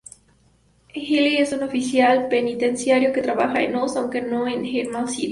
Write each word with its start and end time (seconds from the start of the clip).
Healy 0.95 1.37
es 1.37 1.53
un 1.53 1.61
oficial 1.61 2.27
penitenciario 2.27 3.13
que 3.13 3.21
trabaja 3.21 3.61
en 3.61 3.75
Oz, 3.75 3.95
aunque 3.95 4.19
no 4.19 4.47
en 4.47 4.65
Emerald 4.65 5.09
City. 5.09 5.29